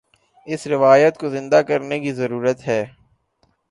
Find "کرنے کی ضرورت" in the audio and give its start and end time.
1.67-2.67